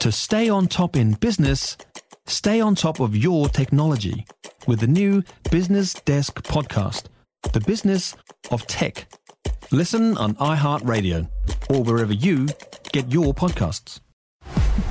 [0.00, 1.76] To stay on top in business,
[2.26, 4.24] stay on top of your technology
[4.66, 7.04] with the new Business Desk podcast,
[7.52, 8.16] The Business
[8.50, 9.12] of Tech.
[9.70, 11.28] Listen on iHeartRadio
[11.68, 12.48] or wherever you
[12.92, 14.00] get your podcasts.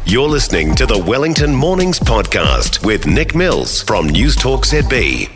[0.05, 5.27] You're listening to the Wellington Mornings Podcast with Nick Mills from News Talk ZB.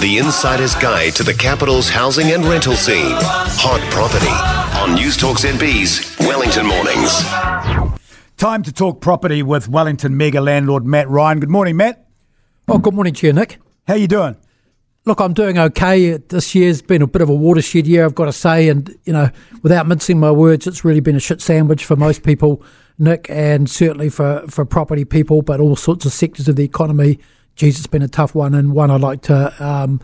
[0.00, 3.16] The insider's guide to the capital's housing and rental scene.
[3.22, 4.26] Hot property
[4.80, 7.22] on News Talk ZB's Wellington Mornings.
[8.36, 11.38] Time to talk property with Wellington mega landlord Matt Ryan.
[11.38, 12.04] Good morning, Matt.
[12.66, 13.58] Oh, good morning to you, Nick.
[13.86, 14.36] How you doing?
[15.04, 16.16] Look, I'm doing okay.
[16.16, 19.12] This year's been a bit of a watershed year, I've got to say, and you
[19.12, 19.30] know,
[19.62, 22.60] without mincing my words, it's really been a shit sandwich for most people,
[22.98, 27.20] Nick, and certainly for for property people, but all sorts of sectors of the economy.
[27.54, 30.00] Geez, it's been a tough one, and one I'd like to, um,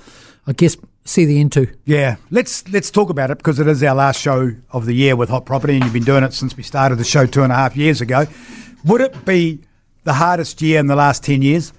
[0.47, 0.77] I guess,
[1.10, 1.66] see the end to.
[1.84, 5.16] Yeah, let's let's talk about it because it is our last show of the year
[5.16, 7.52] with Hot Property, and you've been doing it since we started the show two and
[7.52, 8.27] a half years ago.
[8.84, 9.60] Would it be
[10.05, 11.73] the hardest year in the last ten years?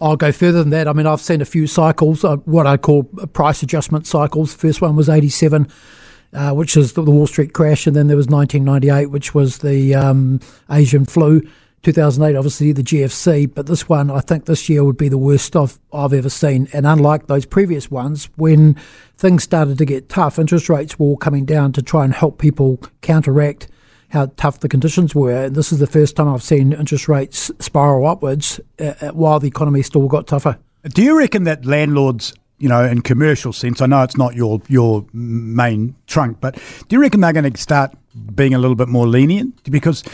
[0.00, 0.88] I'll go further than that.
[0.88, 4.52] I mean, I've seen a few cycles, uh, what I call price adjustment cycles.
[4.52, 5.68] The first one was 87,
[6.32, 9.58] uh, which is the, the, Wall Street crash, and then there was 1998, which was
[9.58, 11.48] the um, Asian flu.
[11.82, 15.56] 2008, obviously the GFC, but this one, I think this year would be the worst
[15.56, 16.68] I've, I've ever seen.
[16.72, 18.74] And unlike those previous ones, when
[19.16, 22.38] things started to get tough, interest rates were all coming down to try and help
[22.38, 23.68] people counteract
[24.10, 25.46] how tough the conditions were.
[25.46, 29.40] And this is the first time I've seen interest rates spiral upwards uh, uh, while
[29.40, 30.58] the economy still got tougher.
[30.84, 34.60] Do you reckon that landlords, you know, in commercial sense, I know it's not your
[34.68, 36.54] your main trunk, but
[36.88, 37.92] do you reckon they're going to start
[38.34, 40.04] being a little bit more lenient because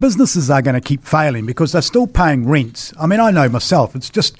[0.00, 2.92] businesses are going to keep failing because they're still paying rents.
[3.00, 4.38] I mean, I know myself, it's just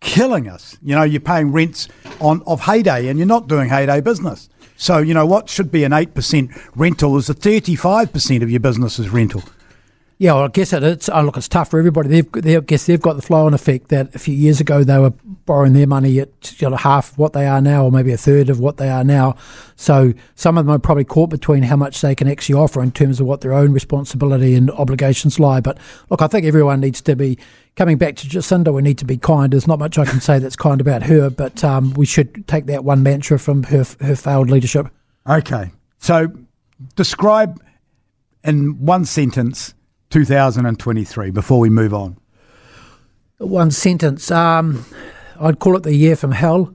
[0.00, 0.76] killing us.
[0.82, 1.88] You know, you're paying rents
[2.20, 4.48] on of heyday and you're not doing heyday business.
[4.76, 9.10] So, you know, what should be an 8% rental is a 35% of your business's
[9.10, 9.42] rental.
[10.18, 12.08] Yeah, well, I guess it, it's oh, look, it's tough for everybody.
[12.08, 14.98] They've, they, I guess they've got the flow-on effect that a few years ago they
[14.98, 18.16] were borrowing their money at you know, half what they are now, or maybe a
[18.16, 19.34] third of what they are now.
[19.76, 22.92] So some of them are probably caught between how much they can actually offer in
[22.92, 25.60] terms of what their own responsibility and obligations lie.
[25.60, 25.78] But
[26.08, 27.38] look, I think everyone needs to be
[27.74, 28.72] coming back to Jacinda.
[28.72, 29.52] We need to be kind.
[29.52, 32.66] There's not much I can say that's kind about her, but um, we should take
[32.66, 34.88] that one mantra from her her failed leadership.
[35.28, 36.28] Okay, so
[36.96, 37.60] describe
[38.44, 39.74] in one sentence
[40.12, 42.16] 2023 before we move on?
[43.38, 44.30] One sentence.
[44.30, 44.84] Um,
[45.40, 46.74] I'd call it the year from hell.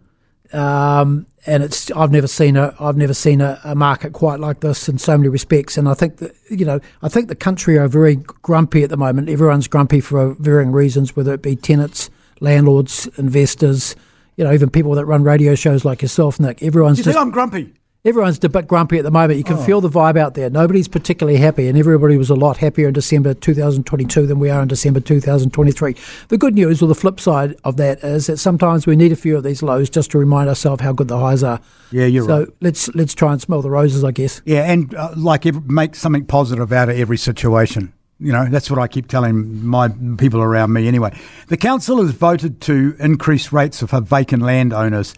[0.52, 4.62] Um, and it's I've never seen a I've never seen a, a, market quite like
[4.62, 5.78] this in so many respects.
[5.78, 8.98] And I think that you know I think the country are very grumpy at the
[8.98, 9.30] moment.
[9.30, 12.10] Everyone's grumpy for varying reasons, whether it be tenants,
[12.40, 13.96] landlords, investors,
[14.36, 16.64] you know, even people that run radio shows like yourself, Nick.
[16.64, 17.74] Everyone's you just, I'm grumpy?
[18.08, 19.38] Everyone's a bit grumpy at the moment.
[19.38, 19.64] You can oh.
[19.64, 20.50] feel the vibe out there.
[20.50, 24.62] Nobody's particularly happy, and everybody was a lot happier in December 2022 than we are
[24.62, 25.94] in December 2023.
[26.30, 29.18] The good news, or the flip side of that, is that sometimes we need a
[29.18, 31.60] few of these lows just to remind ourselves how good the highs are.
[31.92, 32.48] Yeah, you're so right.
[32.48, 34.42] So let's let's try and smell the roses, I guess.
[34.46, 37.92] Yeah, and uh, like every, make something positive out of every situation.
[38.22, 41.14] You know, that's what I keep telling my people around me anyway.
[41.50, 45.14] The council has voted to increase rates for vacant landowners.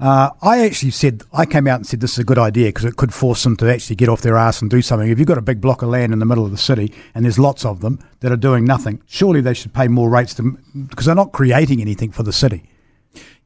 [0.00, 2.84] Uh, I actually said, I came out and said this is a good idea because
[2.84, 5.08] it could force them to actually get off their ass and do something.
[5.08, 7.24] If you've got a big block of land in the middle of the city and
[7.24, 10.56] there's lots of them that are doing nothing, surely they should pay more rates to,
[10.88, 12.62] because they're not creating anything for the city.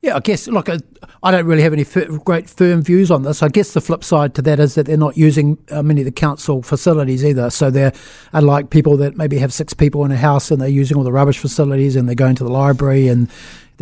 [0.02, 3.40] Yeah, I guess, look, I don't really have any great firm views on this.
[3.40, 6.06] I guess the flip side to that is that they're not using uh, many of
[6.06, 7.48] the council facilities either.
[7.50, 7.92] So they're
[8.32, 11.12] unlike people that maybe have six people in a house and they're using all the
[11.12, 13.30] rubbish facilities and they're going to the library and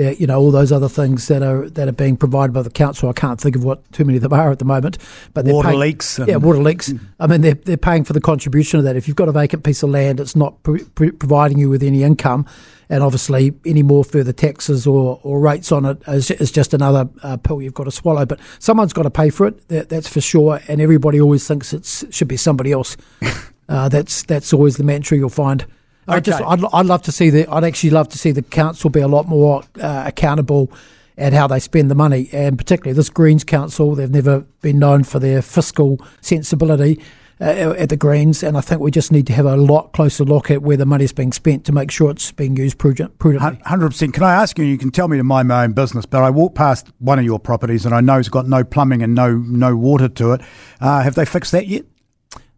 [0.00, 2.70] there, you know, all those other things that are that are being provided by the
[2.70, 3.10] council.
[3.10, 4.96] I can't think of what too many of them are at the moment.
[5.34, 6.18] But water paying, leaks.
[6.26, 6.92] yeah, water leaks.
[7.18, 8.96] I mean, they're they're paying for the contribution of that.
[8.96, 12.46] If you've got a vacant piece of land, it's not providing you with any income,
[12.88, 17.08] and obviously any more further taxes or, or rates on it is, is just another
[17.22, 18.24] uh, pill you've got to swallow.
[18.24, 19.68] But someone's got to pay for it.
[19.68, 20.60] That, that's for sure.
[20.66, 22.96] And everybody always thinks it should be somebody else.
[23.68, 25.66] uh, that's that's always the mantra you'll find.
[26.10, 26.16] Okay.
[26.16, 28.90] I just, I'd, I'd love to see the, I'd actually love to see the council
[28.90, 30.72] be a lot more uh, accountable
[31.18, 33.94] at how they spend the money, and particularly this Greens Council.
[33.94, 37.00] They've never been known for their fiscal sensibility.
[37.42, 40.26] Uh, at the Greens, and I think we just need to have a lot closer
[40.26, 43.58] look at where the money is being spent to make sure it's being used prudently.
[43.64, 44.12] Hundred percent.
[44.12, 44.64] Can I ask you?
[44.66, 47.24] You can tell me to mind my own business, but I walked past one of
[47.24, 50.42] your properties and I know it's got no plumbing and no no water to it.
[50.82, 51.86] Uh, have they fixed that yet?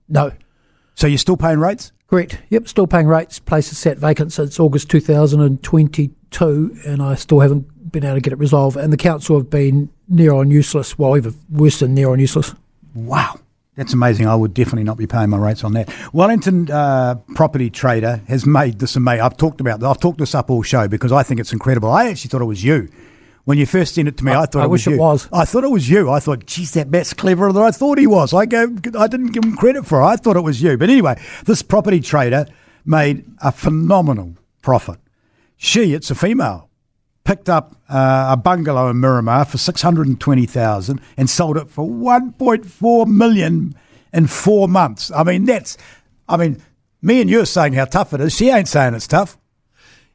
[0.08, 0.32] No.
[0.96, 1.93] So you're still paying rates?
[2.12, 2.38] Correct.
[2.50, 3.38] Yep, still paying rates.
[3.38, 8.35] Place is sat vacant since August 2022, and I still haven't been able to get
[8.35, 8.76] it resolved.
[8.76, 10.99] And the council have been near on useless.
[10.99, 12.55] Well, even worse than near on useless.
[12.94, 13.41] Wow.
[13.76, 14.29] That's amazing.
[14.29, 15.91] I would definitely not be paying my rates on that.
[16.12, 19.23] Wellington uh, Property Trader has made this amazing.
[19.23, 19.82] I've talked about.
[19.82, 21.91] I've talked this up all show because I think it's incredible.
[21.91, 22.91] I actually thought it was you
[23.44, 24.33] when you first sent it to me.
[24.33, 24.99] I, I thought I it was wish it you.
[24.99, 25.29] was.
[25.33, 26.11] I thought it was you.
[26.11, 28.33] I thought, geez, that Matt's cleverer than I thought he was.
[28.33, 30.05] I gave, I didn't give him credit for it.
[30.05, 30.77] I thought it was you.
[30.77, 32.47] But anyway, this property trader
[32.85, 34.99] made a phenomenal profit.
[35.56, 36.69] She, it's a female,
[37.25, 41.56] picked up uh, a bungalow in Miramar for six hundred and twenty thousand and sold
[41.56, 43.75] it for one point four million
[44.12, 45.11] in four months.
[45.12, 45.77] I mean, that's,
[46.29, 46.61] I mean,
[47.00, 48.35] me and you are saying how tough it is.
[48.35, 49.39] She ain't saying it's tough.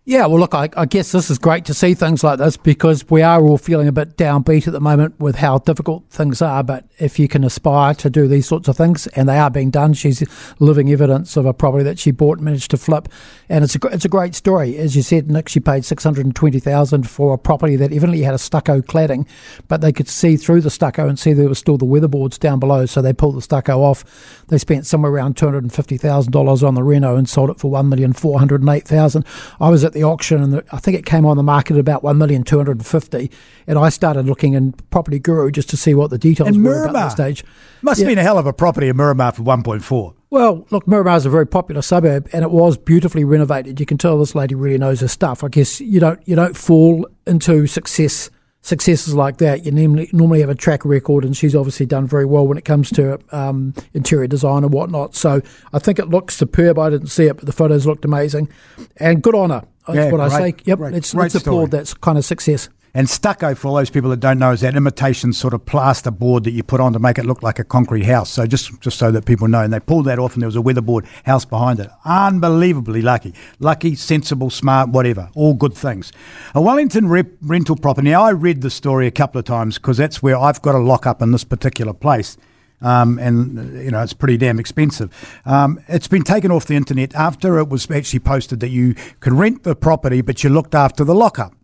[0.10, 3.04] Yeah, well, look, I, I guess this is great to see things like this because
[3.10, 6.64] we are all feeling a bit downbeat at the moment with how difficult things are.
[6.64, 9.70] But if you can aspire to do these sorts of things, and they are being
[9.70, 10.24] done, she's
[10.60, 13.10] living evidence of a property that she bought and managed to flip,
[13.50, 14.78] and it's a it's a great story.
[14.78, 17.92] As you said, Nick, she paid six hundred and twenty thousand for a property that
[17.92, 19.28] evidently had a stucco cladding,
[19.68, 22.62] but they could see through the stucco and see there was still the weatherboards down
[22.62, 24.06] below, so they pulled the stucco off.
[24.48, 27.50] They spent somewhere around two hundred and fifty thousand dollars on the reno and sold
[27.50, 29.26] it for one million four hundred eight thousand.
[29.60, 31.80] I was at the auction and the, I think it came on the market at
[31.80, 33.32] about one million two hundred and fifty,
[33.66, 36.72] and I started looking in Property Guru just to see what the details In were
[36.72, 37.02] about Miramar.
[37.04, 37.44] that stage.
[37.82, 38.06] Must Yeah.
[38.06, 40.14] have been a hell of a property in Miramar for one point four.
[40.30, 43.80] Well, look, Miramar is a very popular suburb, and it was beautifully renovated.
[43.80, 45.44] You can tell this lady really knows her stuff.
[45.44, 48.30] I guess you don't you don't fall into success
[48.68, 49.66] successes like that.
[49.66, 52.66] You normally normally have a track record, and she's obviously done very well when it
[52.66, 55.16] comes to um, interior design and whatnot.
[55.16, 55.42] So
[55.72, 56.78] I think it looks superb.
[56.78, 58.50] I didn't see it, but the photos looked amazing,
[58.98, 59.64] and good on her.
[59.88, 60.56] That's Yeah, what I say.
[60.66, 62.68] Yep, great, let's, great let's applaud that kind of success.
[62.94, 66.10] And stucco, for all those people that don't know, is that imitation sort of plaster
[66.10, 68.30] board that you put on to make it look like a concrete house.
[68.30, 70.56] So just just so that people know, and they pulled that off, and there was
[70.56, 71.90] a weatherboard house behind it.
[72.06, 76.12] Unbelievably lucky, lucky, sensible, smart, whatever, all good things.
[76.56, 78.10] A Wellington rep, rental property.
[78.10, 80.80] Now I read the story a couple of times because that's where I've got a
[80.80, 82.38] lock up in this particular place.
[82.80, 85.12] Um, and you know it's pretty damn expensive.
[85.46, 89.34] Um, it's been taken off the internet after it was actually posted that you could
[89.34, 91.57] rent the property, but you looked after the lockup.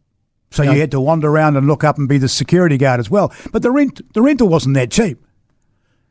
[0.53, 3.09] So you had to wander around and look up and be the security guard as
[3.09, 3.33] well.
[3.51, 5.17] But the rent, the rental wasn't that cheap.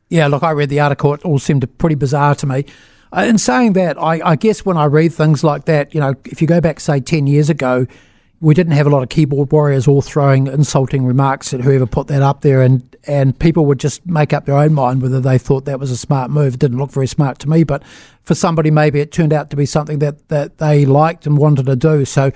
[0.09, 1.13] Yeah, look, I read the article.
[1.13, 2.65] It all seemed pretty bizarre to me.
[3.15, 6.15] Uh, in saying that, I, I guess when I read things like that, you know,
[6.25, 7.87] if you go back, say, 10 years ago,
[8.43, 12.07] we didn't have a lot of keyboard warriors all throwing insulting remarks at whoever put
[12.07, 15.37] that up there, and, and people would just make up their own mind whether they
[15.37, 16.55] thought that was a smart move.
[16.55, 17.83] It didn't look very smart to me, but
[18.23, 21.67] for somebody, maybe it turned out to be something that, that they liked and wanted
[21.67, 22.03] to do.
[22.03, 22.31] So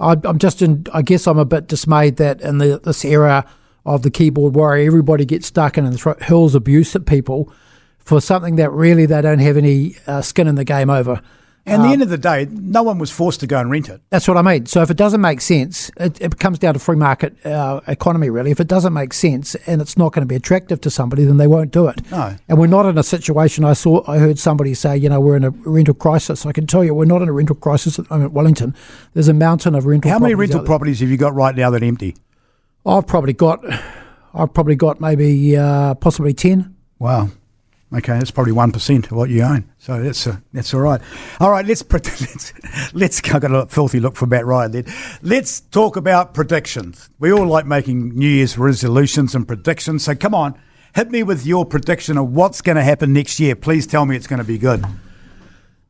[0.00, 3.44] I, I'm just, in, I guess I'm a bit dismayed that in the, this era
[3.84, 7.52] of the keyboard warrior, everybody gets stuck in and thro- hurls abuse at people
[7.98, 11.20] for something that really they don't have any uh, skin in the game over.
[11.70, 13.88] And at the end of the day, no one was forced to go and rent
[13.88, 14.00] it.
[14.10, 14.66] That's what I mean.
[14.66, 18.28] So if it doesn't make sense, it, it comes down to free market uh, economy,
[18.28, 18.50] really.
[18.50, 21.36] If it doesn't make sense and it's not going to be attractive to somebody, then
[21.36, 22.10] they won't do it.
[22.10, 22.36] No.
[22.48, 23.64] And we're not in a situation.
[23.64, 26.44] I saw, I heard somebody say, you know, we're in a rental crisis.
[26.44, 28.32] I can tell you, we're not in a rental crisis at the moment.
[28.32, 28.74] Wellington,
[29.14, 30.10] there's a mountain of rental.
[30.10, 32.16] How many rental properties have you got right now that are empty?
[32.84, 33.64] I've probably got,
[34.34, 36.74] I've probably got maybe uh, possibly ten.
[36.98, 37.30] Wow.
[37.92, 39.68] Okay, that's probably one percent of what you own.
[39.78, 41.00] So that's uh, that's all right.
[41.40, 42.52] All right, let's let's
[42.94, 43.34] let's.
[43.34, 44.70] I got a filthy look for Matt Ryan.
[44.70, 44.84] Then
[45.22, 47.10] let's talk about predictions.
[47.18, 50.04] We all like making New Year's resolutions and predictions.
[50.04, 50.56] So come on,
[50.94, 53.56] hit me with your prediction of what's going to happen next year.
[53.56, 54.84] Please tell me it's going to be good.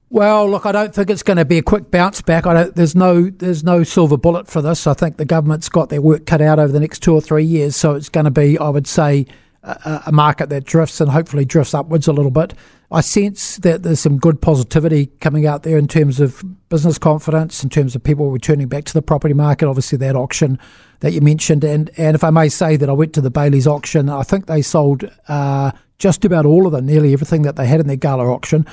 [0.08, 2.44] Well, look, I don't think it's going to be a quick bounce back.
[2.44, 4.86] I don't, there's no there's no silver bullet for this.
[4.86, 7.44] I think the government's got their work cut out over the next two or three
[7.44, 7.76] years.
[7.76, 9.26] So it's going to be, I would say,
[9.62, 12.54] a, a market that drifts and hopefully drifts upwards a little bit.
[12.90, 17.62] I sense that there's some good positivity coming out there in terms of business confidence,
[17.62, 19.68] in terms of people returning back to the property market.
[19.68, 20.58] Obviously, that auction
[21.00, 23.66] that you mentioned, and and if I may say that I went to the Bayleys
[23.66, 27.66] auction, I think they sold uh, just about all of them, nearly everything that they
[27.66, 28.66] had in their gala auction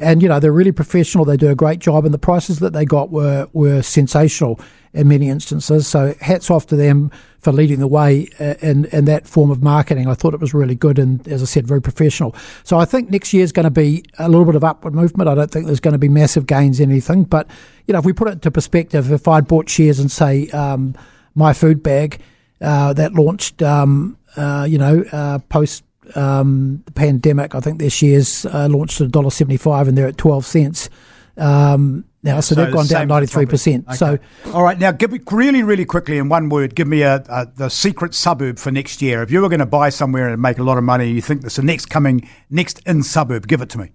[0.00, 1.24] and you know they're really professional.
[1.24, 4.58] They do a great job, and the prices that they got were were sensational
[4.92, 5.86] in many instances.
[5.86, 9.62] So hats off to them for leading the way uh, in in that form of
[9.62, 10.08] marketing.
[10.08, 12.34] I thought it was really good, and as I said, very professional.
[12.64, 15.28] So I think next year is going to be a little bit of upward movement.
[15.28, 17.48] I don't think there's going to be massive gains in anything, but
[17.86, 20.94] you know if we put it into perspective, if I'd bought shares and say um,
[21.34, 22.20] My Food Bag
[22.60, 27.54] uh, that launched, um, uh, you know, uh, post um, the pandemic.
[27.54, 30.90] I think their shares uh, launched at $1.75 and they're at 12 cents.
[31.36, 33.94] Um, now, so, they've gone down 93%.
[33.96, 34.18] So,
[34.52, 36.74] all right, now give me really, really quickly in one word.
[36.74, 39.22] Give me a, a the secret suburb for next year.
[39.22, 41.40] If you were going to buy somewhere and make a lot of money, you think
[41.42, 43.46] this the next coming next in suburb.
[43.46, 43.90] Give it to me.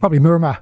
[0.00, 0.60] probably Miramar.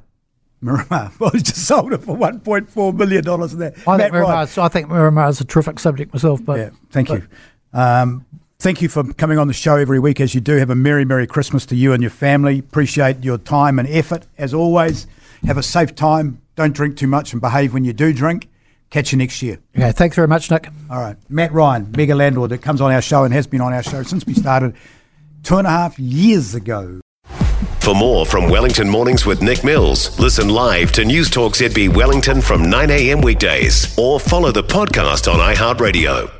[0.60, 1.12] Miramar.
[1.20, 3.52] Well, he just sold it for one point four million dollars.
[3.52, 4.58] There, I Matt think.
[4.58, 6.44] I think Miramar is a terrific subject myself.
[6.44, 7.28] But Yeah, thank but- you.
[7.72, 8.26] Um,
[8.60, 10.56] Thank you for coming on the show every week as you do.
[10.56, 12.58] Have a Merry, Merry Christmas to you and your family.
[12.58, 15.06] Appreciate your time and effort as always.
[15.46, 16.40] Have a safe time.
[16.56, 18.48] Don't drink too much and behave when you do drink.
[18.90, 19.58] Catch you next year.
[19.76, 20.68] Okay, thanks very much, Nick.
[20.90, 21.16] All right.
[21.28, 24.02] Matt Ryan, mega landlord that comes on our show and has been on our show
[24.02, 24.74] since we started
[25.42, 27.00] two and a half years ago.
[27.80, 32.42] For more from Wellington Mornings with Nick Mills, listen live to News Talk ZB Wellington
[32.42, 36.39] from 9am weekdays or follow the podcast on iHeartRadio.